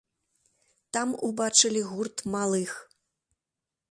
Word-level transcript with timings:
Там 0.95 1.09
убачылі 1.27 1.81
гурт 1.91 2.17
малых. 2.37 2.71